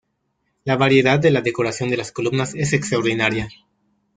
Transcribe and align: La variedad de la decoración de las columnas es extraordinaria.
La 0.63 0.77
variedad 0.77 1.19
de 1.19 1.29
la 1.29 1.41
decoración 1.41 1.91
de 1.91 1.97
las 1.97 2.11
columnas 2.11 2.55
es 2.55 2.73
extraordinaria. 2.73 3.49